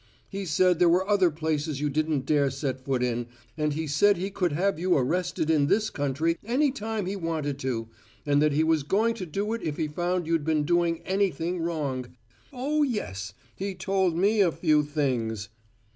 [0.29, 4.17] He said there were other places you didn't dare set foot in, and he said
[4.17, 7.87] he could have you arrested in this country any time he wanted to,
[8.25, 11.59] and that he was going to do it if he found you'd been doing anything
[11.61, 12.07] wrong.
[12.51, 15.49] Oh, yes, he told me a few things!"